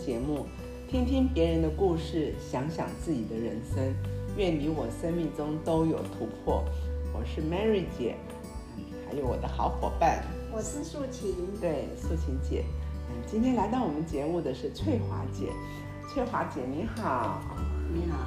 [0.00, 0.46] 节目，
[0.88, 3.94] 听听别人的故事，想想自己的人生。
[4.34, 6.64] 愿你我生命中都有突破。
[7.12, 8.16] 我是 Mary 姐，
[8.78, 12.64] 嗯还有我的好伙伴，我是素琴，对，素琴姐。
[13.10, 15.52] 嗯，今天来到我们节目的是翠华姐。
[16.08, 17.38] 翠华姐你好，
[17.92, 18.18] 你好，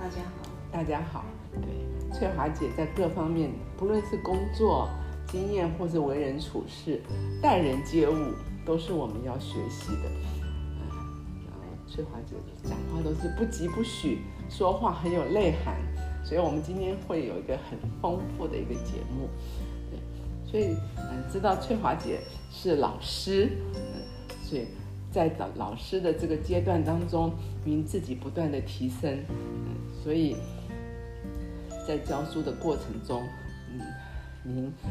[0.00, 0.48] 大家好。
[0.72, 1.24] 大家好。
[1.60, 4.88] 对，翠华姐在各方面，不论是工作
[5.28, 7.02] 经验或是为人处事、
[7.42, 8.32] 待人接物，
[8.64, 10.39] 都是我们要学习的。
[12.00, 15.76] 翠华姐讲话都是不疾不徐，说话很有内涵，
[16.24, 19.28] 所以我们今天会有一个很丰富的一个节目。
[19.90, 23.82] 对，所以嗯，知道翠华姐是老师，嗯，
[24.42, 24.68] 所以
[25.12, 27.34] 在老老师的这个阶段当中，
[27.66, 30.36] 您自己不断的提升，嗯，所以
[31.86, 33.22] 在教书的过程中，
[33.70, 33.80] 嗯，
[34.42, 34.90] 您嗯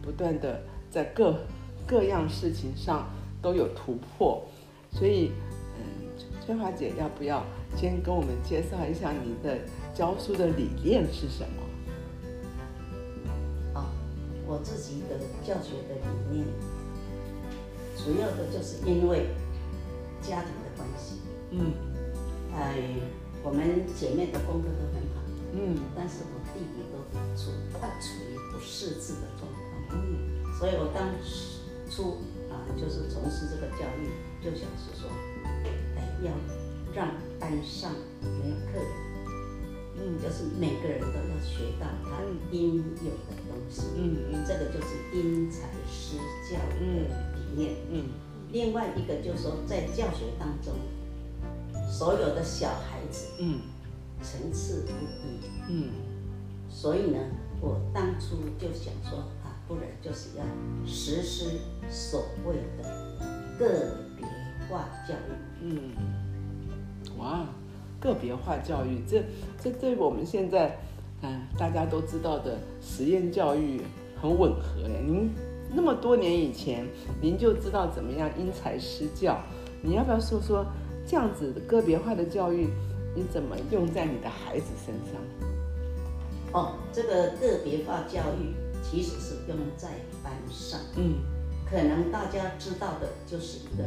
[0.00, 1.36] 不断的在各
[1.84, 3.08] 各样事情上
[3.42, 4.40] 都有突破，
[4.92, 5.32] 所以，
[6.44, 7.42] 翠华姐要不要
[7.74, 9.58] 先跟我们介绍一下你的
[9.94, 11.62] 教书的理念是什么？
[13.80, 13.88] 啊，
[14.46, 16.46] 我自己的教学的理念，
[17.96, 19.28] 主要的就是因为
[20.20, 21.20] 家庭的关系。
[21.50, 21.72] 嗯
[22.54, 22.76] 哎，
[23.42, 25.22] 我们姐妹的功课都很好，
[25.54, 27.00] 嗯但是我弟弟都
[27.34, 31.08] 处他处于不识字的状况，嗯所以我当
[31.90, 32.20] 初
[32.52, 34.12] 啊，就是从事这个教育，
[34.44, 35.33] 就想是说，哎，
[36.24, 36.32] 要
[36.94, 37.08] 让
[37.38, 39.04] 班上没有课人。
[39.96, 46.16] 嗯就是每个人都要学到他应有的东西，嗯嗯这个就是因材施
[46.50, 47.74] 教的理念。
[47.90, 48.04] 嗯
[48.50, 50.74] 另外一个就是说，在教学当中，
[51.88, 53.60] 所有的小孩子嗯
[54.20, 55.90] 层次不一，嗯
[56.68, 57.18] 所以呢，
[57.60, 60.44] 我当初就想说啊，不然就是要
[60.84, 61.50] 实施
[61.88, 64.26] 所谓的个别
[64.74, 65.62] 化教育。
[65.62, 65.92] 嗯，
[67.16, 67.46] 哇，
[68.00, 69.22] 个别化教育，这
[69.62, 70.76] 这对我们现在
[71.22, 73.82] 嗯大家都知道的实验教育
[74.20, 75.00] 很吻合哎。
[75.06, 75.30] 您
[75.72, 76.84] 那么多年以前，
[77.22, 79.38] 您就知道怎么样因材施教，
[79.80, 80.66] 你要不要说说
[81.06, 82.68] 这样子个别化的教育，
[83.14, 85.22] 你怎么用在你的孩子身上？
[86.52, 89.88] 哦，这个个别化教育其实是用在
[90.20, 90.80] 班上。
[90.96, 91.14] 嗯
[91.64, 93.82] 可能大家知道的就是一个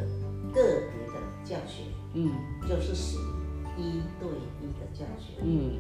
[0.54, 1.14] 个别的
[1.44, 2.32] 教学，嗯。
[2.68, 4.28] 就是属于一对
[4.62, 5.74] 一的教学，嗯。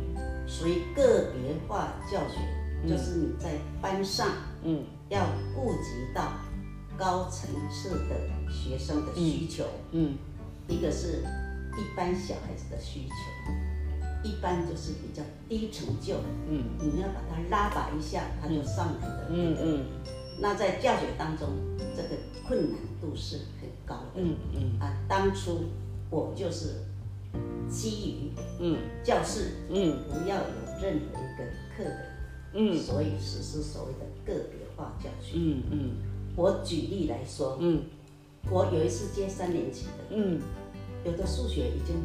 [0.47, 2.37] 属于个别化教学，
[2.87, 4.29] 就是你在班上
[4.63, 4.83] 嗯。
[5.09, 6.33] 要顾及到
[6.97, 10.17] 高层次的学生的需求，嗯。
[10.67, 11.23] 一个是
[11.77, 16.15] 一般小孩子的需求，一般就是比较低成就，
[16.49, 16.63] 嗯。
[16.79, 19.27] 你要把它拉拔一下，他就上来的。
[19.29, 19.85] 嗯嗯。
[20.39, 21.47] 那在教学当中，
[21.95, 22.09] 这个
[22.45, 23.56] 困难度是很
[23.87, 24.21] 高的。
[24.21, 24.79] 嗯嗯。
[24.79, 25.61] 啊，当初
[26.09, 26.81] 我就是
[27.69, 28.77] 基于嗯。
[29.03, 29.97] 教室嗯。
[30.09, 30.49] 不要有
[30.81, 31.43] 任何一个
[31.75, 31.97] 课人，
[32.53, 32.77] 嗯。
[32.77, 35.33] 所以实施所谓的个别化教学。
[35.35, 35.89] 嗯嗯。
[36.35, 37.83] 我举例来说，嗯。
[38.49, 40.39] 我有一次接三年级的，嗯。
[41.05, 41.95] 有的数学已经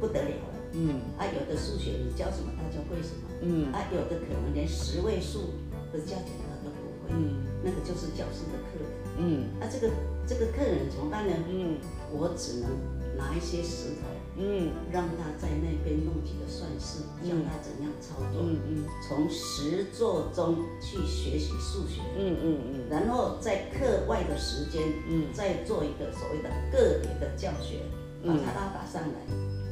[0.00, 1.00] 不得了了，嗯。
[1.18, 3.72] 啊，有的数学你教什么他就会什么，嗯。
[3.72, 5.50] 啊，有的可能连十位数
[5.92, 7.44] 的加减他都不会，嗯。
[7.64, 8.86] 那个就是教师的客人。
[9.18, 9.60] 嗯。
[9.60, 9.92] 啊，这个
[10.26, 11.34] 这个客人怎么办呢？
[11.48, 11.76] 嗯。
[12.14, 12.68] 我只能
[13.16, 14.06] 拿一些石头，
[14.36, 14.70] 嗯。
[14.92, 18.84] 让他在那边弄几个算式，教他怎样操作，嗯嗯。
[19.08, 22.80] 从实作中去学习数学，嗯嗯嗯。
[22.90, 25.26] 然后在课外的时间，嗯。
[25.32, 27.80] 再做一个所谓的个别的教学，
[28.24, 29.18] 把嗯他拉拔上来，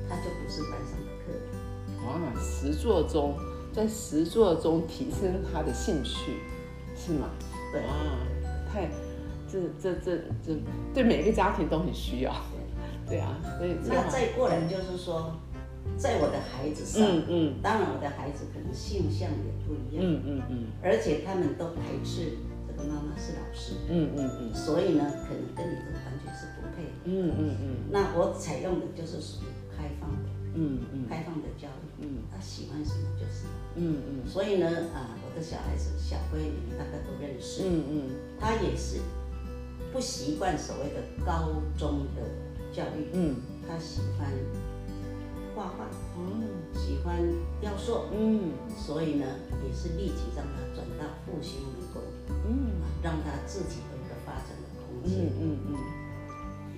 [0.09, 1.43] 他就不是班上的客人。
[2.07, 3.37] 哇，实作中，
[3.75, 6.41] 在实作中提升他的兴趣，
[6.97, 7.29] 是吗？
[7.71, 7.83] 对。
[7.83, 8.17] 啊，
[8.73, 8.89] 太，
[9.51, 10.17] 这这这
[10.47, 10.59] 这
[10.95, 12.33] 对每个家庭都很需要，
[13.09, 15.33] 对啊，所以那再过来就是说，
[15.97, 22.39] 在我的孩子上，嗯嗯当然我的孩子可能性向也不一样，嗯嗯嗯而且他们都排斥
[22.69, 26.91] 这个妈妈是老师，嗯嗯嗯所以呢，可能跟你这个完全是不配的。
[27.05, 31.67] 嗯嗯嗯那我采用的就是属于开放的、嗯嗯开放的教
[31.99, 33.51] 育，嗯他喜欢什么就什么。
[33.77, 38.03] 嗯嗯所以呢，啊，我的小孩子小辉，你们大概都认识，嗯嗯
[38.39, 38.99] 他也是
[39.93, 42.23] 不习惯所谓的高中的
[42.73, 43.37] 教育，嗯。
[43.69, 44.29] 他喜欢
[45.55, 45.87] 画画，
[46.19, 46.43] 嗯
[46.75, 47.17] 喜欢
[47.61, 48.51] 雕塑，嗯。
[48.77, 49.27] 所以呢，
[49.67, 52.03] 也是立即让他转到复兴理工，
[52.47, 52.83] 嗯。
[52.83, 55.27] 啊，让他自己有一个发展的空间。
[55.41, 55.77] 嗯嗯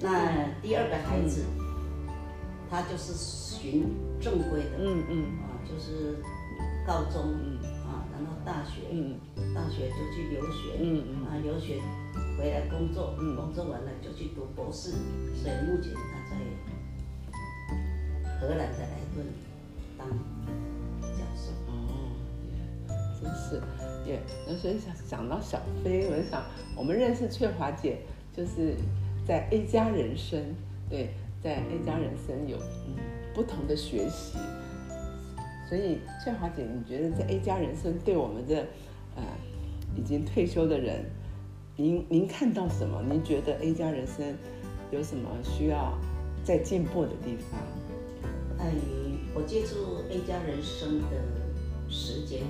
[0.01, 1.45] 那第二个孩子，
[2.69, 3.89] 他就是循
[4.21, 5.23] 正规的，嗯嗯。
[5.41, 6.17] 啊，就是
[6.87, 7.63] 高中嗯。
[7.87, 9.19] 啊，然后大学，嗯。
[9.55, 11.27] 大学就去留学，嗯嗯。
[11.27, 11.81] 啊，留学
[12.39, 14.91] 回来工作，嗯工作完了就去读博士，
[15.35, 16.01] 所以目前他
[16.31, 16.37] 在
[18.41, 19.25] 荷兰的莱顿
[19.97, 20.09] 当
[21.01, 21.53] 教授。
[21.69, 21.71] 哦，
[22.45, 22.91] 也
[23.21, 23.63] 真是
[24.05, 26.43] 也，那所以想想到小飞，我就想
[26.77, 27.99] 我们认识翠华姐，
[28.37, 28.75] 就是
[29.27, 30.43] 在 A 加人生，
[30.91, 31.11] 对，
[31.43, 32.97] 在 A 加人生有嗯
[33.33, 34.39] 不同的学习，
[35.69, 38.67] 所以翠华姐，你觉得在 A 加人生对我们的
[39.15, 39.23] 呃
[39.95, 41.05] 已经退休的人，
[41.77, 43.03] 您您看到什么？
[43.09, 44.37] 您觉得 A 加人生
[44.91, 45.99] 有什么需要
[46.45, 47.59] 再进步的地方？
[48.59, 48.71] 哎，
[49.35, 51.17] 我接触 A 加人生的
[51.89, 52.43] 时间，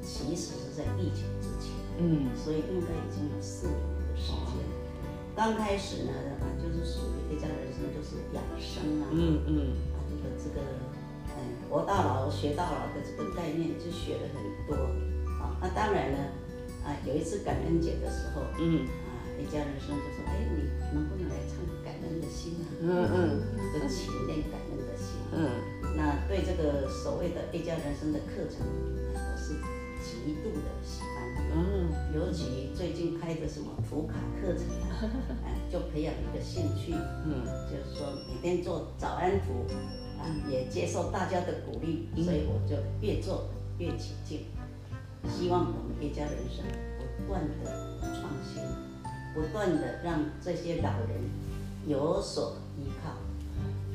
[0.00, 3.76] 其实是在疫情之前，嗯所以应该已经有四年
[4.08, 4.64] 的时间。
[5.36, 10.66] 刚开始呢，啊，就是属于 A 加人生，就是养生啊，嗯嗯啊，这个这个，
[11.36, 14.74] 嗯，活到老学到老的这个概念就学了很多
[15.38, 15.58] 啊。
[15.60, 16.18] 那当然呢，
[16.84, 19.10] 啊，有一次感恩节的时候，嗯啊
[19.40, 22.64] 一家人生就说，哎，你能不能来唱感恩的心啊？
[22.80, 23.40] 嗯嗯
[23.72, 25.16] 就勤练感恩的心。
[25.32, 25.48] 嗯
[25.96, 28.64] 那对这个所谓的一家人生的课程，
[29.12, 29.54] 我是
[30.02, 31.10] 极度的喜欢。
[31.52, 35.02] 嗯尤其最近开的什么图卡课程啊，
[35.44, 36.92] 哎，就培养一个兴趣，
[37.24, 39.66] 嗯就是说每天做早安图，
[40.18, 43.48] 啊，也接受大家的鼓励，嗯所以我就越做
[43.78, 44.46] 越起劲。
[45.28, 46.64] 希望我们叶家人生
[46.98, 47.70] 不断的
[48.00, 48.62] 创新，
[49.34, 51.20] 不断的让这些老人
[51.86, 53.12] 有所依靠。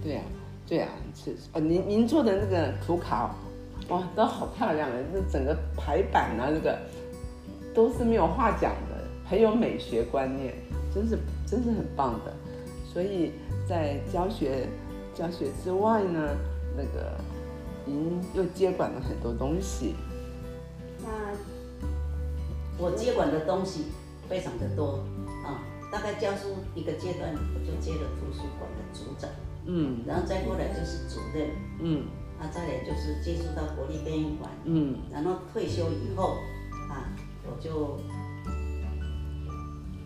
[0.03, 0.21] 对呀、
[0.67, 3.35] 对呀、是哦，您您做的那个图卡，
[3.89, 4.95] 哇，都好漂亮啊！
[5.13, 6.77] 这整个排版啊，那个
[7.73, 10.53] 都是没有话讲的，很有美学观念，
[10.93, 12.33] 真是真是很棒的。
[12.93, 13.33] 所以
[13.67, 14.67] 在教学
[15.13, 16.37] 教学之外呢，
[16.77, 17.17] 那个
[17.85, 19.95] 您又接管了很多东西，
[21.05, 21.11] 那
[22.77, 23.85] 我接管的东西
[24.27, 25.05] 非常的多
[25.45, 25.61] 啊，
[25.91, 29.29] 大概教书一个阶段，我就接了图书馆的组长，
[29.65, 30.01] 嗯。
[30.05, 31.49] 然后再过来就是主任，
[31.79, 32.07] 嗯。
[32.37, 34.97] 啊，再来就是接触到国立编译馆，嗯。
[35.11, 36.37] 然后退休以后
[36.89, 37.07] 啊，
[37.45, 37.97] 我就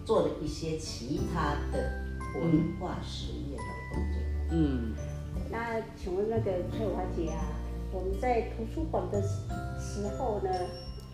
[0.06, 1.92] 做了一些其他的
[2.36, 3.64] 文化实业的
[3.94, 4.22] 工作。
[4.52, 4.94] 嗯。
[5.50, 7.42] 那请问那个翠华姐啊，
[7.92, 9.40] 我们在图书馆的时
[9.80, 10.50] 时候呢，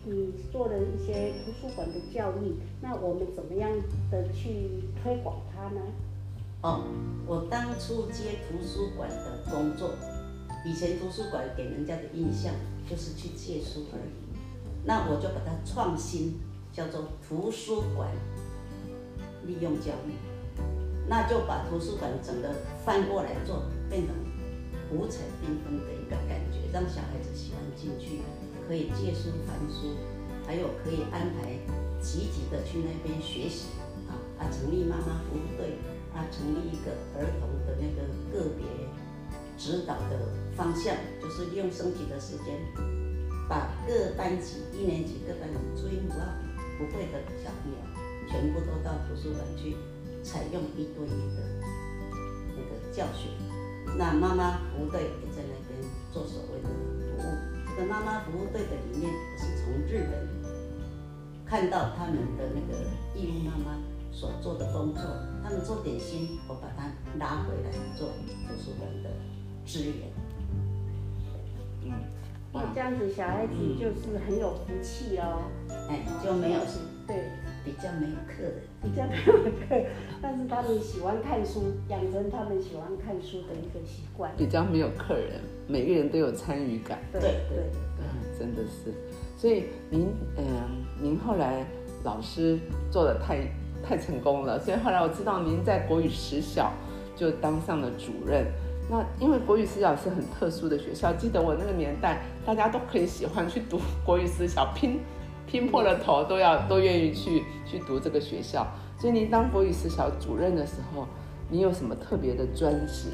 [0.08, 3.68] 你做了一些图书馆的教育，那我们怎么样
[4.08, 5.80] 的去推广它呢？
[6.62, 6.84] 哦，
[7.26, 9.90] 我当初接图书馆的工作，
[10.64, 12.54] 以前图书馆给人家的印象
[12.88, 14.38] 就是去借书而已，
[14.84, 16.38] 那我就把它创新，
[16.72, 18.08] 叫做图书馆
[19.44, 20.14] 利用教育，
[21.08, 22.54] 那就把图书馆整个
[22.84, 24.14] 翻过来做，变成
[24.92, 28.20] 五彩缤纷的一个感觉，让小孩子喜欢进去，
[28.66, 29.96] 可以借书还书，
[30.46, 31.56] 还有可以安排
[32.00, 33.68] 集体的去那边学习
[34.08, 35.76] 啊啊，成立妈妈服务队。
[36.16, 38.00] 啊，成立一个儿童的那个
[38.32, 38.64] 个别
[39.58, 42.56] 指导的方向，就是利用升级的时间，
[43.50, 46.24] 把各班级一年级各班级注音不要
[46.78, 47.76] 不会的小朋友，
[48.30, 49.76] 全部都到图书馆去
[50.22, 51.42] 采用一对一的
[52.56, 53.28] 那个教学。
[53.98, 55.78] 那妈妈服务队也在那边
[56.14, 56.68] 做所谓的
[57.12, 57.55] 服务。
[57.76, 60.26] 这个妈妈服务队的里面，我是从日本
[61.44, 62.82] 看到他们的那个
[63.14, 63.78] 义务妈妈。
[64.10, 65.02] 所做的工作，
[65.44, 68.08] 他们做点心，我把它拿回来做
[68.48, 69.10] 图书馆的
[69.66, 70.08] 支援。
[71.84, 71.92] 嗯，
[72.50, 75.42] 那这样子小孩子就是很有福气哦。
[75.90, 76.60] 哎，就没有
[77.06, 77.28] 对，
[77.66, 79.90] 比较没有客人，比较没有客，
[80.22, 84.30] 但是他们喜欢看书，养成他们喜欢看书的一个习惯。
[84.36, 87.00] 比较没有客人，每个人都有参与感。
[87.10, 87.64] 对对对。
[87.98, 88.94] 嗯，真的是，
[89.36, 90.06] 所以您，
[90.36, 90.46] 嗯、
[91.02, 91.66] 您后来
[92.04, 92.56] 老师
[92.88, 93.40] 做的太
[93.82, 96.72] 太成功了，所以后来我知道您在国语实小
[97.16, 98.46] 就当上了主任。
[98.88, 105.00] 那因为国语实小是很特殊的学校，记得我那个年代，大家都可以喜欢去读国语实小，拼
[105.46, 108.66] 拼破了头都要都愿意去去读这个学校。
[108.98, 111.06] 所以您当国语实小主任的时候，
[111.50, 113.10] 你有什么特别的专职？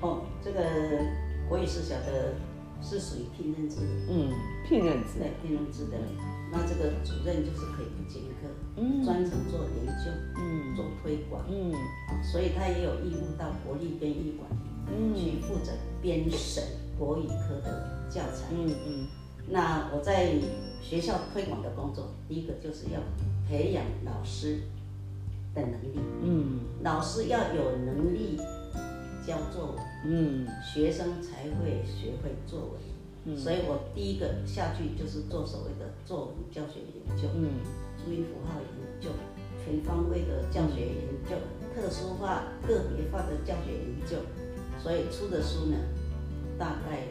[0.00, 0.60] 哦，这个
[1.48, 2.34] 国语实小的
[2.82, 4.30] 是属于聘任制的，嗯，
[4.68, 5.18] 聘任制。
[5.18, 5.96] 对，聘任制的。
[6.52, 8.46] 那这个主任就是可以不兼课，
[8.76, 11.72] 嗯专程做研究、嗯做推广，嗯
[12.22, 14.48] 所以他也有义务到国立编译馆
[14.86, 16.62] 嗯去负责编审
[16.98, 18.46] 国语科的教材。
[18.52, 19.06] 嗯嗯
[19.48, 20.34] 那我在
[20.88, 23.00] 学校推广的工作，第一个就是要
[23.48, 24.60] 培养老师
[25.52, 26.60] 的能力，嗯。
[26.84, 28.36] 老师要有能力
[29.26, 30.46] 教作文，嗯。
[30.62, 32.80] 学生才会学会作文。
[33.24, 33.36] 嗯。
[33.36, 37.50] 所以我第一个下去就是做所谓的作文教学研究、嗯。
[37.98, 39.10] 注音符号研究、
[39.64, 41.34] 全方位的教学研究、
[41.74, 44.18] 特殊化、个别化的教学研究，
[44.80, 45.76] 所以出的书呢，
[46.56, 47.08] 大概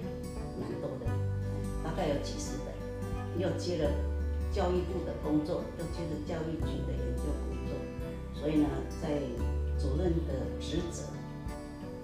[0.62, 1.12] 蛮多的，
[1.84, 2.55] 大概有几十本。
[3.38, 3.92] 又接了
[4.52, 7.76] 教育部的工作，又接了教育局的研究工作，
[8.34, 8.68] 所以呢，
[9.02, 9.10] 在
[9.78, 11.04] 主任的职责，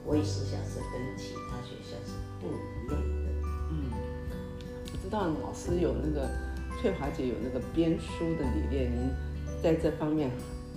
[0.06, 3.32] 我也实际上是跟其他学校是不一样的。
[3.72, 3.92] 嗯，
[4.92, 6.30] 我知道老师有那个
[6.82, 9.10] 翠华姐有那个编书的理念，您
[9.64, 10.30] 在这方面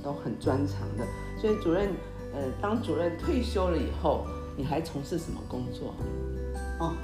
[0.03, 1.05] 都很专长的。
[1.41, 1.89] 所以主任，
[2.33, 5.95] 呃，当主任退休了以后，你还从事什么工作？
[6.79, 6.95] 哦，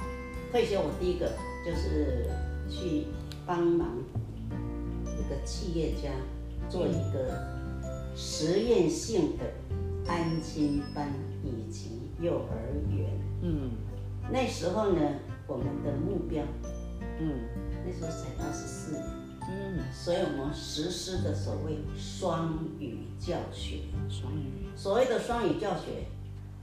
[0.51, 1.29] 退休我第一个
[1.65, 2.29] 就是
[2.69, 3.07] 去
[3.45, 3.87] 帮忙
[5.03, 6.09] 一个企业家
[6.69, 7.37] 做一个
[8.15, 9.43] 实验性的
[10.07, 11.11] 安亲班
[11.43, 13.09] 以及幼儿园。
[13.41, 13.71] 嗯
[14.31, 15.01] 那时候呢，
[15.47, 16.43] 我们的目标
[17.19, 17.39] 嗯
[17.85, 19.03] 那时候才二十四年，
[19.49, 23.79] 嗯，所以我们实施的所谓双语教学。
[24.09, 24.69] 双语。
[24.75, 26.05] 所谓的双语教学，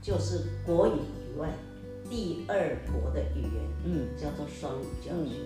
[0.01, 1.49] 就是国语以外
[2.09, 3.53] 第二国的语言，
[3.85, 5.41] 嗯叫做双语教学。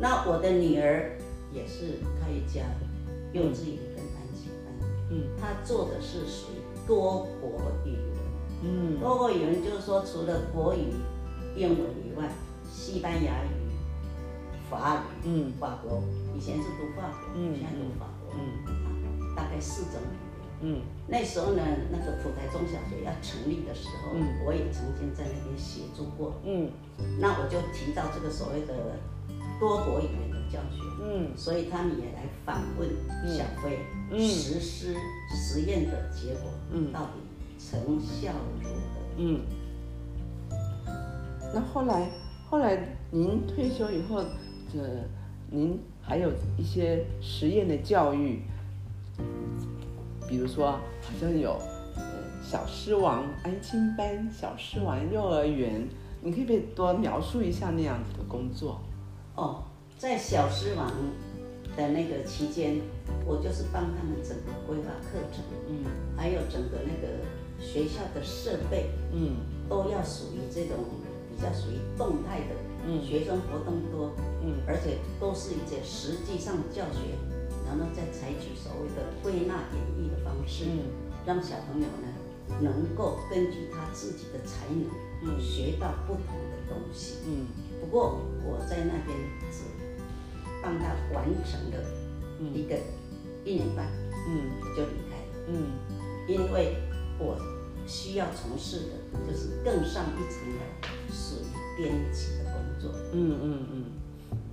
[0.00, 1.12] 那我的女儿
[1.52, 2.64] 也是开一家
[3.32, 5.28] 幼稚园跟安亲班，嗯。
[5.38, 8.16] 她做的是属于多国语文。
[8.62, 8.98] 嗯。
[8.98, 10.94] 多国语文就是说，除了国语、
[11.54, 12.30] 英文以外，
[12.72, 13.52] 西班牙语、
[14.70, 15.52] 法语、嗯。
[15.60, 16.02] 法国，
[16.34, 20.16] 以前是读法国，嗯现在读法国，嗯大概四种语
[20.64, 20.76] 言。
[20.76, 20.80] 嗯。
[21.06, 24.46] 那时候呢，那个普台中小学要成立的时候，嗯。
[24.46, 26.40] 我也曾经在那边协助过。
[26.44, 26.70] 嗯。
[27.20, 28.96] 那我就提到这个所谓的
[29.60, 32.88] 多国语言的教学，嗯所以他们也来访问
[33.28, 33.78] 小飞，
[34.10, 34.96] 嗯实施
[35.28, 37.20] 实验的结果，嗯到底
[37.58, 38.70] 成效如何？
[39.18, 39.40] 嗯。
[41.52, 42.10] 那后来，
[42.48, 44.24] 后来您退休以后，
[44.72, 44.78] 这
[45.50, 48.40] 您还有一些实验的教育，
[50.28, 51.50] 比如说好像有
[51.96, 52.02] 呃
[52.42, 55.86] 小狮王安亲班、小狮王幼儿园，
[56.22, 58.80] 你可以不可以多描述一下那样子的工作？
[59.40, 59.64] 哦，
[59.96, 60.86] 在小狮王
[61.74, 62.76] 的那个期间，
[63.24, 65.80] 我就是帮他们整个规划课程，嗯。
[66.14, 67.24] 还有整个那个
[67.58, 69.36] 学校的设备，嗯。
[69.66, 70.76] 都要属于这种
[71.30, 72.54] 比较属于动态的，
[72.84, 73.00] 嗯。
[73.02, 74.12] 学生活动多，
[74.44, 74.60] 嗯。
[74.68, 77.16] 而且都是一些实际上教学，
[77.64, 80.84] 然后再采取所谓的归纳演绎的方式，嗯。
[81.24, 82.12] 让小朋友呢
[82.60, 84.84] 能够根据他自己的才能，
[85.24, 85.40] 嗯。
[85.40, 87.24] 学到不同的东西。
[87.24, 87.46] 嗯
[87.80, 89.16] 不过我在那边
[89.50, 89.64] 只
[90.62, 91.78] 帮他完成了
[92.52, 92.76] 一个
[93.44, 93.86] 一年半
[94.28, 95.66] 嗯就离开了，嗯
[96.28, 96.76] 因为
[97.18, 97.36] 我
[97.86, 100.60] 需要从事的就是更上一层楼，
[101.10, 102.92] 属于编辑的工作。
[103.12, 103.84] 嗯嗯嗯。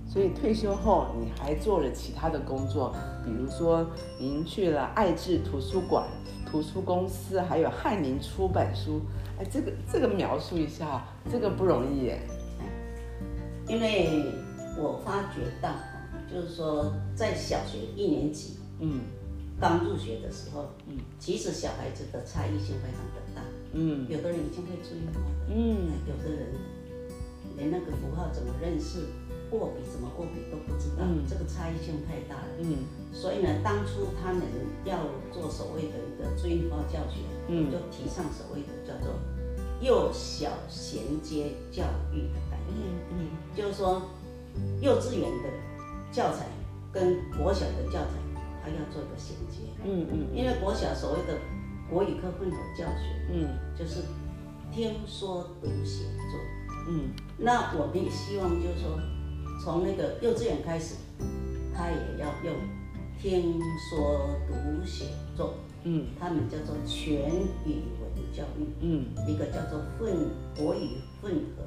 [0.06, 3.86] 所以退休后，你还做了其他的工作，比如说
[4.18, 6.08] 您去了爱智图书馆、
[6.50, 9.02] 图书公司，还有翰林出版书。
[9.38, 12.22] 哎，这个这个描述一下，这个不容易耶。
[13.68, 14.24] 因为
[14.76, 15.74] 我发觉到，
[16.32, 19.00] 就是说在小学一年级嗯。
[19.60, 20.96] 刚入学的时候，嗯。
[21.18, 24.06] 其实小孩子的差异性非常的大，嗯。
[24.08, 25.90] 有的人已经会注意画的，嗯。
[26.06, 26.46] 有的人
[27.56, 29.00] 连那个符号怎么认识、
[29.50, 31.26] 握笔怎么握笔都不知道，嗯。
[31.28, 32.48] 这个差异性太大了。
[32.60, 32.86] 嗯。
[33.12, 34.42] 所以呢，当初他们
[34.84, 34.96] 要
[35.32, 37.68] 做所谓的一个注音符号教学，嗯。
[37.68, 39.12] 就提倡所谓的叫做
[39.80, 41.82] 幼小衔接教
[42.14, 42.30] 育
[42.68, 43.26] 的概念。
[43.26, 44.02] 嗯就是说，
[44.80, 45.48] 幼稚园的
[46.12, 46.46] 教材
[46.92, 48.14] 跟国小的教材，
[48.62, 49.58] 它要做一个衔接。
[49.84, 51.38] 嗯嗯因为国小所谓的
[51.90, 54.02] 国语课混合教学，嗯就是
[54.70, 56.38] 听说读写作。
[56.90, 58.98] 嗯那我们也希望就是说，
[59.64, 60.94] 从那个幼稚园开始，
[61.74, 62.54] 他也要用
[63.20, 63.60] 听
[63.90, 65.06] 说读写
[65.36, 67.30] 作，嗯他们叫做全
[67.66, 70.14] 语文教育，嗯一个叫做混
[70.56, 71.64] 国语混合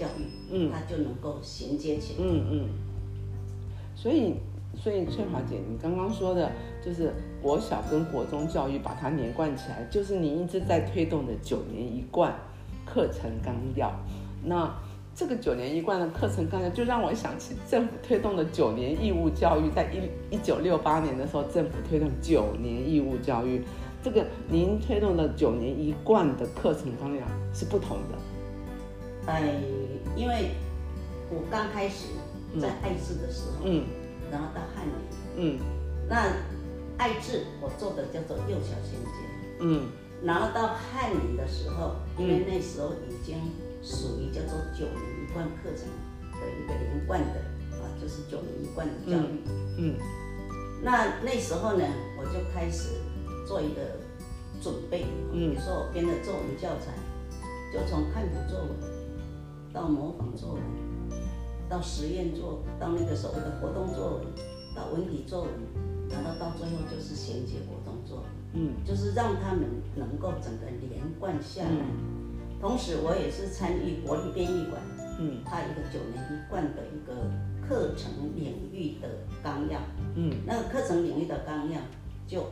[0.00, 2.18] 教育，嗯它就能够衔接起来。
[2.24, 2.68] 嗯嗯。
[3.94, 4.34] 所以，
[4.74, 6.50] 所以翠华姐，你刚刚说的，
[6.82, 12.34] 就是国小跟国中教育把它连贯起来，就是你一直在推动的九年一贯
[12.86, 13.92] 课程纲要。
[14.42, 14.74] 那
[15.14, 23.62] 这个九年一贯的课程纲要，就让我想起政府推动的九年义务教育，在一一九六八年的时候，政府推动九年义务教育。
[24.02, 28.16] 这个您推动的九年一贯的课程纲要是不同的。
[29.26, 29.60] 哎，
[30.16, 30.50] 因为
[31.30, 32.06] 我刚开始
[32.60, 33.84] 在爱智的时候，嗯。
[34.30, 35.58] 然后到翰林，嗯。
[36.08, 36.32] 那
[36.98, 39.10] 爱智我做的叫做幼小衔接，
[39.60, 39.88] 嗯。
[40.22, 43.38] 然后到翰林的时候，因为那时候已经
[43.82, 45.86] 属于叫做九年一贯课程
[46.40, 47.40] 的一个连贯的
[47.78, 49.40] 啊，就是九年一贯的教育。
[49.78, 49.96] 嗯。
[50.82, 51.84] 那那时候呢，
[52.18, 52.88] 我就开始
[53.46, 53.80] 做一个
[54.60, 55.50] 准备，嗯。
[55.50, 56.92] 比如说我编的作文教材，
[57.72, 58.68] 就从看图作文
[59.72, 60.62] 到模仿作文，
[61.68, 64.26] 到实验作，到那个所谓的活动作文，
[64.74, 65.50] 到文体作文，
[66.08, 68.26] 然后到最后就是衔接活动作文。
[68.52, 69.62] 嗯就是让他们
[69.94, 71.86] 能够整个连贯下来。
[72.60, 74.82] 同时，我也是参与国立编译馆，
[75.20, 77.30] 嗯它一个九年一贯的一个
[77.64, 79.08] 课程领域的
[79.40, 79.80] 纲要。
[80.16, 81.80] 嗯那个课程领域的纲要，
[82.26, 82.50] 就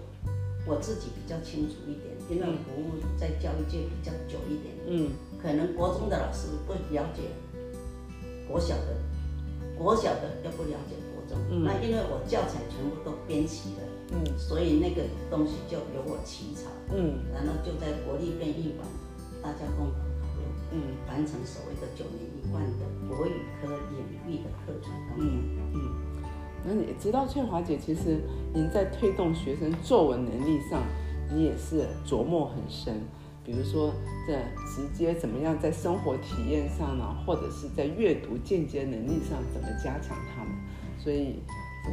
[0.69, 5.11] 我自己比较清楚一点，因为我服务在教育界比较久一点，嗯
[5.41, 7.23] 可能国中的老师不了解
[8.49, 8.97] 国小的，
[9.77, 11.39] 国小的又不了解国中。
[11.51, 13.81] 嗯那因为我教材全部都编齐了。
[14.11, 18.89] 嗯所以那个东西就由我起草，嗯然后就在国立编译馆，
[19.43, 25.25] 大家共同讨论，嗯完成所谓的九年一贯的国语科领域的课程纲要。
[25.75, 25.79] 嗯。
[26.65, 28.21] 那你知道翠华姐，其实
[28.53, 30.83] 您在推动学生作文能力上，
[31.31, 33.01] 你也是琢磨很深。
[33.49, 33.95] 比如说，
[34.29, 40.53] 在直接怎么样在生活体验上呢，或者是在阅读间接能力上怎么加强他们。
[41.03, 41.41] 所以，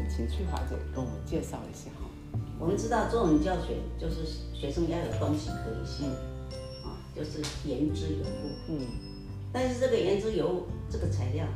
[0.10, 2.12] 请翠华姐跟我们介绍一下哈。
[2.60, 6.04] 我们知道作文教学就是学生要有东西可以写，
[6.84, 8.52] 啊，就是言之有物。
[8.68, 8.82] 嗯
[9.54, 11.48] 但是这个言之有物这个材料，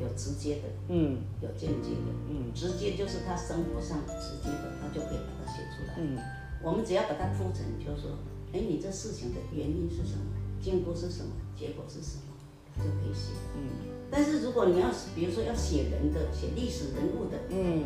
[0.00, 2.14] 有直接的，嗯有间接的。
[2.30, 5.94] 嗯直接就是他生活上直接的，他就可以把它写出来。
[5.98, 6.16] 嗯
[6.62, 8.10] 我们只要把它铺成，就是说，
[8.52, 10.24] 哎，你这事情的原因是什么，
[10.60, 12.36] 经过是什么，结果是什么，
[12.78, 13.32] 就可以写。
[13.56, 13.90] 嗯。
[14.10, 17.84] 但是如果你要比如说要写人的，写历史人物的，嗯。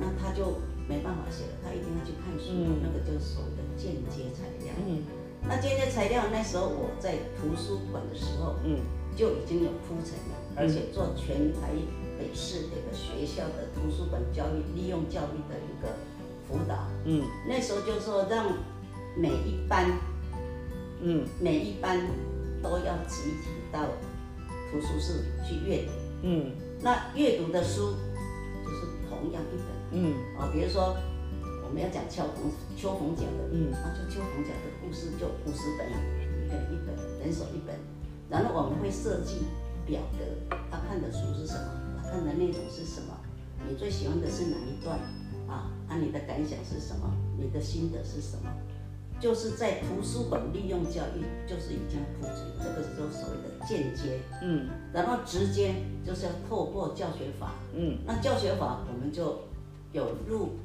[0.00, 2.80] 那他就没办法写了，他一定要去看书，嗯。
[2.82, 4.74] 那个就是所谓的间接材料。
[4.86, 5.02] 嗯。
[5.46, 8.80] 那间接材料那时候我在图书馆的时候嗯。
[9.16, 11.74] 就已经有铺陈了，而且做全台
[12.16, 15.88] 北市这个学校的图书馆教育利用教育的一个
[16.46, 16.86] 辅导。
[17.04, 17.24] 嗯。
[17.48, 18.46] 那时候就说让
[19.18, 19.90] 每一班
[21.02, 21.98] 嗯每一班
[22.62, 23.84] 都要集体到
[24.70, 25.90] 图书室去阅读。
[26.22, 27.94] 嗯那阅读的书
[28.64, 30.96] 就是同样一本嗯啊，比如说
[31.64, 37.74] 我们要讲秋红秋逢甲的，嗯那就秋逢甲的故事就五十本，一个人一本，人手一本。
[38.30, 39.46] 然后我们会设计
[39.86, 43.18] 表格，他看的书是什么，他看的内容是什么，
[43.68, 44.98] 你最喜欢的是哪一段
[45.48, 45.70] 啊？
[45.88, 47.10] 啊，你的感想是什么？
[47.36, 48.50] 你的心得是什么？
[49.20, 54.68] 就是在图书馆利用教育，就是已经普及，这个就是所谓的间接，嗯。
[54.92, 55.74] 然后直接
[56.06, 57.98] 就是要透过教学法，嗯。
[58.06, 59.40] 那教学法我们就
[59.92, 60.56] 有录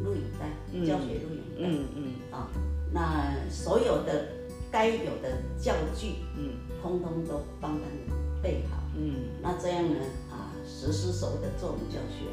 [0.00, 0.84] 录影带，嗯。
[0.84, 2.02] 教学录影带、嗯嗯。
[2.32, 2.48] 啊，
[2.92, 4.26] 那所有的
[4.70, 6.54] 该有的教具，嗯。
[6.82, 8.78] 通通都帮他们备好。
[8.96, 9.30] 嗯。
[9.40, 12.26] 那这样呢啊，实施所谓的作文教学，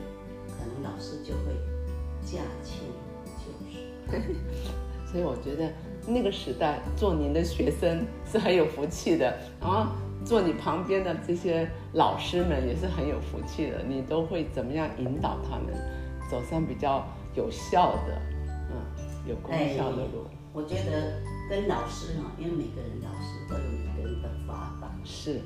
[0.48, 1.54] 可能老师就会
[2.26, 2.80] 驾轻
[3.38, 4.26] 就熟。
[5.10, 5.72] 所以我觉得
[6.06, 9.88] 那个时代做您的学生是很有福气的，然后
[10.24, 15.74] 做你旁边的这些老师们也是很有福气的，你都会怎么样引导他们
[16.30, 17.04] 走上比较
[17.36, 18.22] 有效的，
[18.70, 18.76] 嗯，
[19.28, 20.28] 有功效的路。
[20.54, 24.90] 我觉得跟老师哈，因为每个人老师都有每个人的法宝。
[25.04, 25.42] 是，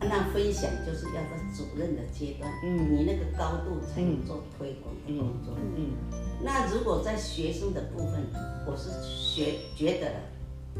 [0.00, 5.54] 那分享就是要在主任的阶段，嗯你那个高度才能做推广的工作。
[5.76, 5.92] 嗯
[6.44, 8.20] 那如果在学生的部分，
[8.66, 10.12] 我是学觉得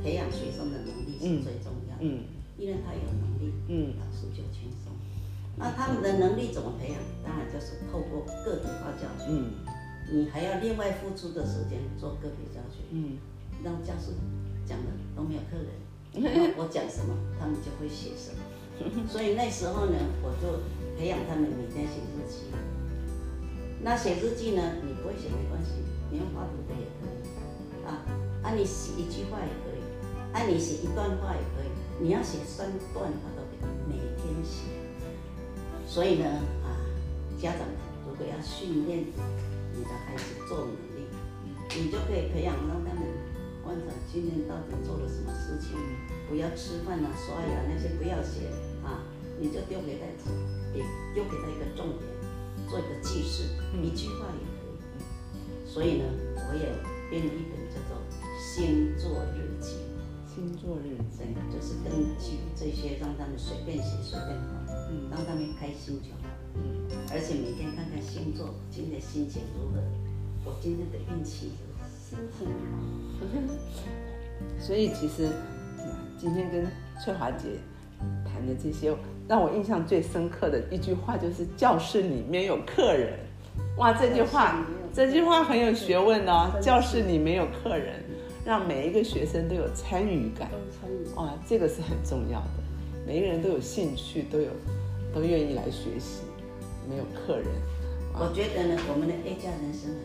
[0.02, 2.24] 培养学生的能力是最重要的，嗯
[2.58, 4.92] 因为他有能力，嗯老师就轻松。
[5.56, 7.00] 那他们的能力怎么培养？
[7.24, 9.52] 当然就是透过个体化教学，嗯
[10.12, 13.16] 你还要另外付出的时间做个别教学，嗯
[13.64, 14.12] 让教师
[14.66, 15.72] 讲的都没有客人，
[16.12, 19.08] 那我讲什么，他们就会写什么。
[19.08, 20.60] 所以那时候呢，我就
[20.98, 22.52] 培养他们每天写日记。
[23.84, 25.72] 那写日记呢，你不会写没关系，
[26.10, 28.00] 你用画图的也可以啊。
[28.42, 29.84] 啊，你写一句话也可以，
[30.32, 31.68] 啊，你写一段话也可以。
[32.00, 34.64] 你要写三段话都可以，每天写。
[35.86, 36.24] 所以呢，
[36.64, 36.80] 啊，
[37.38, 37.60] 家长
[38.08, 39.04] 如果要训练
[39.76, 41.04] 你的孩子做能力，
[41.76, 43.04] 你就可以培养让他们
[43.62, 45.76] 观察今天到底做了什么事情，
[46.26, 48.48] 不要吃饭啊、刷牙那些不要写
[48.82, 49.04] 啊，
[49.38, 50.08] 你就丢给他，
[50.72, 50.80] 给
[51.12, 52.13] 丢给他一个重点，
[52.74, 53.44] 做一个记事，
[53.80, 54.74] 一句话也可以。
[55.64, 56.74] 所以呢，我也
[57.08, 57.94] 编了一本叫做
[58.42, 59.76] 《星座日记》，
[60.34, 61.22] 星座日记，
[61.54, 66.26] 就是根据这些让他们随便写随便画，嗯让他们开心就好。
[66.56, 66.82] 嗯
[67.12, 69.80] 而且每天看看星座，今天心情如何，
[70.44, 71.86] 我今天的运气如何。
[71.86, 72.82] 心情好。
[74.58, 75.28] 所以其实
[75.78, 76.66] 嗯今天跟
[77.04, 77.60] 翠华姐
[78.24, 78.90] 谈的这些，
[79.26, 83.18] 让我印象最深刻的一句话就是教室里面有客人，
[83.78, 86.50] 哇，这句话这句话很有学问哦。
[86.60, 88.02] 教室里里没有客人，
[88.44, 90.50] 让每一个学生都有参与感。
[90.50, 91.14] 都参与。
[91.16, 92.62] 哇，这个是很重要的，
[93.06, 94.50] 每一个人都有兴趣，都有
[95.14, 96.22] 都愿意来学习，
[96.88, 97.46] 没有客人
[98.12, 100.00] 我觉得呢，我们的 A 加人生呢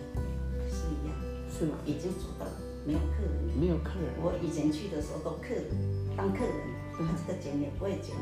[0.69, 1.13] 是一样，
[1.51, 1.77] 是吗？
[1.85, 2.45] 已经做到
[2.85, 3.29] 没有客人。
[3.59, 5.65] 没有客人，我以前去的时候都客人
[6.15, 8.15] 当客人，他这个剪也不会剪。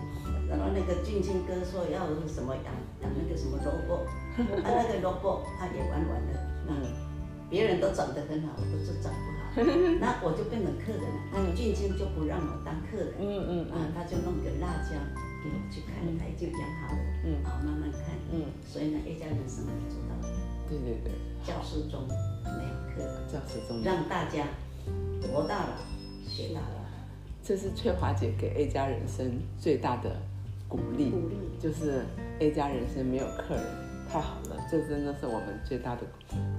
[0.49, 4.05] 然后那个俊清哥说要什么养养那个什么萝卜，
[4.63, 6.73] 他那个萝卜他也玩完了，嗯
[7.49, 9.63] 别人都长得很好，我就长不好，
[9.99, 11.19] 那我就变成客人了。
[11.31, 14.95] 那俊清就不让我当客人，嗯嗯啊，他就弄个辣椒
[15.43, 18.15] 给我去看，他已经养好了，嗯好慢慢看。
[18.31, 20.33] 嗯，所以呢一家人生也做到了，
[20.67, 21.11] 对对对，
[21.43, 22.03] 教室中
[22.43, 24.43] 没有客人，教室中让大家
[25.23, 25.75] 活到老
[26.27, 26.86] 学到老。
[27.47, 30.11] 这是翠华姐给 A 家人生最大的
[30.67, 32.03] 鼓励，鼓励就是
[32.39, 33.63] A 家人生没有客人，
[34.11, 36.01] 太好了，这真的是我们最大的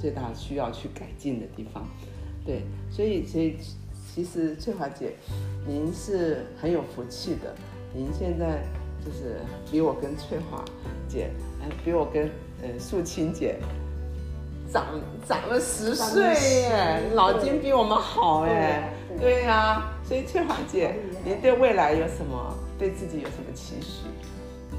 [0.01, 1.87] 最大需要去改进的地方。
[2.43, 3.59] 对，所以所以
[4.15, 5.13] 其实翠华姐，
[5.67, 7.55] 您是很有福气的，
[7.93, 8.63] 您现在
[9.05, 10.65] 就是比我跟翠华
[11.07, 11.29] 姐，
[11.61, 12.31] 呃，比我跟
[12.63, 13.59] 呃素清姐。
[14.71, 14.85] 长
[15.27, 24.09] 长了十岁耶，对脑筋比我们好哎，对对呀、所以翠华姐您对未来有什么对自己有什么期许？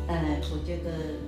[0.07, 1.21] 呃，我觉得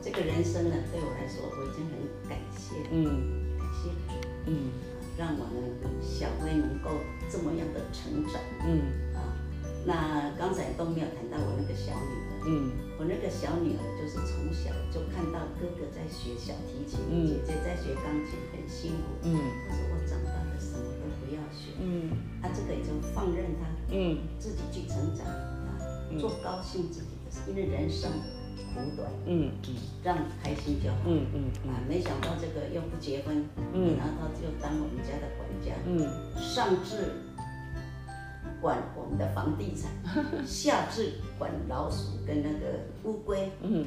[0.00, 3.04] 这个人生呢，对我来说，我已经很感谢，嗯。
[3.60, 4.72] 感谢主，嗯。
[5.18, 5.60] 让我呢
[6.00, 6.88] 小薇能够
[7.28, 8.40] 这么样的成长。
[8.64, 8.80] 嗯。
[9.12, 9.36] 啊。
[9.84, 12.72] 那刚才都没有谈到我那个小女儿，嗯。
[12.96, 17.36] 我那个小女儿就是从小就看到哥哥在学小提琴，嗯。
[17.44, 19.28] 姐姐在学钢琴，很辛苦。
[19.28, 19.36] 嗯。
[19.68, 22.10] 可是我长大了什么都不要学，嗯。
[22.42, 24.18] 啊，这个也就放任他嗯。
[24.38, 25.78] 自己去成长啊，
[26.18, 28.10] 做高兴自己的事，因为人生
[28.74, 29.50] 苦短，嗯。
[30.02, 30.96] 让开心就好。
[31.06, 33.96] 嗯嗯啊，没想到这个又不结婚，嗯。
[33.96, 36.08] 然后他就当我们家的管家，嗯。
[36.36, 37.12] 上至
[38.60, 39.90] 管我们的房地产，
[40.46, 43.86] 下至管老鼠跟那个乌龟，嗯。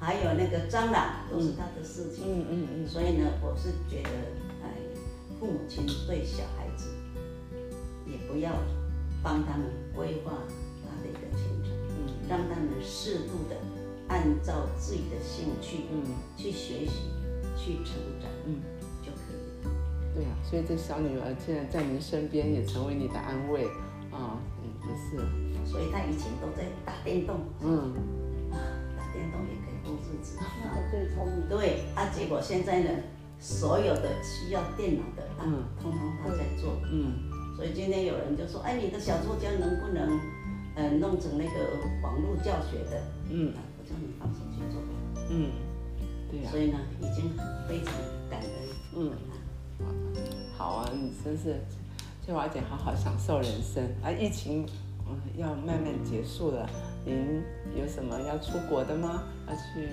[0.00, 2.24] 还有那个蟑螂，都是他的事情。
[2.26, 2.88] 嗯嗯嗯。
[2.88, 4.41] 所以呢，我是觉得，哎，
[5.42, 6.88] 父母亲对小孩子
[8.06, 8.52] 也不要
[9.24, 10.34] 帮他们规划
[10.84, 13.56] 他的一个前程，嗯让他们适度的
[14.06, 16.04] 按照自己的兴趣嗯
[16.36, 17.10] 去学习、
[17.56, 18.60] 去成长嗯，
[19.02, 19.70] 就可以了。
[20.14, 23.64] 对啊，所以这小女儿现在在您身边，也成为你的安慰
[24.12, 27.92] 啊，嗯，也是，所以她以前都在打电动，嗯
[28.52, 28.62] 啊，
[28.96, 30.38] 打电动也可以过日子。
[30.62, 31.48] 那聪明。
[31.48, 32.90] 对啊，结果现在呢，
[33.42, 36.78] 所有的需要电脑的啊，嗯通通他在做。
[36.92, 40.18] 嗯所以今天有人就说，哎，你的小作家能不能，
[40.76, 43.02] 呃，弄成那个网络教学的？
[43.30, 44.80] 嗯啊，我叫你放心去做。
[45.30, 45.50] 嗯，
[46.30, 47.30] 对呀、所以呢，已经
[47.68, 47.92] 非常
[48.30, 48.50] 感恩。
[48.96, 49.12] 嗯
[50.56, 51.60] 好啊，你真是
[52.24, 54.10] 翠华姐，好好享受人生啊！
[54.10, 54.64] 疫情
[55.08, 56.68] 嗯要慢慢结束了，
[57.04, 57.42] 您
[57.76, 59.24] 有什么要出国的吗？
[59.46, 59.88] 要去？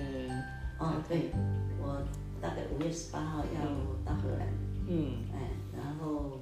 [0.78, 1.30] 哦，对，
[1.82, 2.00] 我
[2.40, 3.60] 大概五月十八号要
[4.04, 4.48] 到荷兰，
[4.88, 6.40] 嗯哎，然后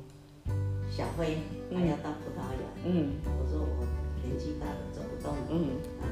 [0.91, 1.39] 小辉
[1.75, 2.65] 还要到葡萄牙。
[2.85, 3.85] 嗯我说我
[4.25, 5.41] 年纪大了，走不动了。
[5.51, 6.05] 嗯啊，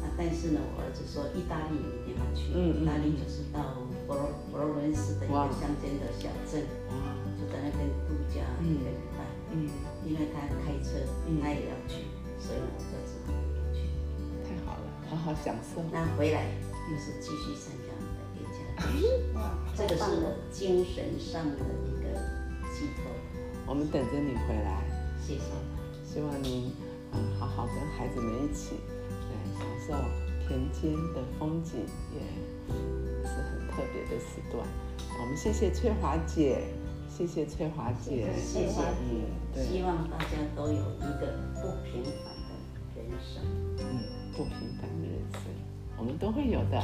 [0.00, 2.48] 啊，但是呢，我儿子说意大利一定要去。
[2.52, 6.96] 意大利就是到佛罗佛罗伦斯的一个乡间的小镇，哇
[7.36, 9.20] 就在那边度假嗯一个礼拜。
[9.52, 9.68] 嗯，
[10.04, 10.96] 因为他开车，
[11.28, 12.08] 嗯他也要去，
[12.40, 13.30] 所以呢，我就只好
[13.76, 13.84] 去。
[14.48, 15.84] 太好了，好好享受。
[15.92, 16.50] 那回来
[16.90, 17.85] 又是继续参加我们的业家，哇，
[19.76, 20.04] 这个是
[20.50, 22.18] 精神上的一个
[22.72, 23.04] 寄托。
[23.66, 24.82] 我们等着你回来，
[25.20, 25.42] 谢谢。
[26.04, 26.72] 希望您
[27.12, 28.76] 嗯好好跟孩子们一起，
[29.28, 29.94] 来享受
[30.48, 31.84] 田间的风景，
[32.14, 32.20] 也
[33.22, 34.66] 是很特别的时段。
[35.20, 36.62] 我们谢谢翠华姐，
[37.08, 39.64] 谢谢翠华姐，谢谢嗯，对。
[39.64, 42.50] 希望大家都有一个不平凡的
[42.96, 43.42] 人生。
[43.78, 43.82] 嗯，
[44.32, 45.42] 不平凡的人生，
[45.98, 46.82] 我们都会有的。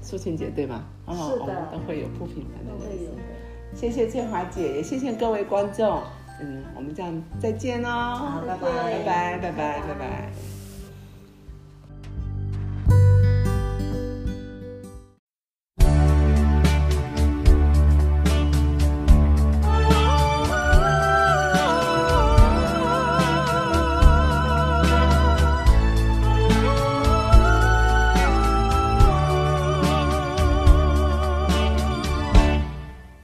[0.00, 0.84] 嗯素琴姐对吗？
[1.06, 3.14] 哦是的我们都会有不平凡的人。
[3.74, 6.02] 谢谢翠华姐，也谢谢各位观众。
[6.40, 7.88] 嗯，我们这样再见哦。
[7.88, 8.68] 好，拜拜
[9.04, 10.49] 拜拜拜拜拜拜。